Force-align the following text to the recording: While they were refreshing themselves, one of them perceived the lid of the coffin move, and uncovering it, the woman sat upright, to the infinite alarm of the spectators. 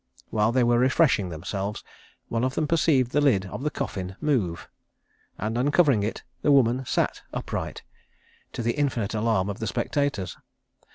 While 0.31 0.51
they 0.51 0.63
were 0.63 0.79
refreshing 0.79 1.29
themselves, 1.29 1.83
one 2.27 2.43
of 2.43 2.55
them 2.55 2.67
perceived 2.67 3.11
the 3.11 3.21
lid 3.21 3.45
of 3.45 3.61
the 3.61 3.69
coffin 3.69 4.15
move, 4.19 4.67
and 5.37 5.59
uncovering 5.59 6.01
it, 6.01 6.23
the 6.41 6.51
woman 6.51 6.83
sat 6.87 7.21
upright, 7.35 7.83
to 8.53 8.63
the 8.63 8.73
infinite 8.79 9.13
alarm 9.13 9.47
of 9.47 9.59
the 9.59 9.67
spectators. 9.67 10.37